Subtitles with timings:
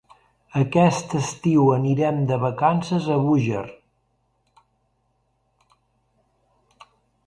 [0.59, 3.69] Aquest estiu anirem de vacances a Búger.